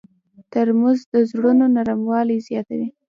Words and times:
ترموز 0.51 0.99
د 1.11 1.15
زړونو 1.29 1.65
نرموالی 1.75 2.37
زیاتوي. 2.47 2.89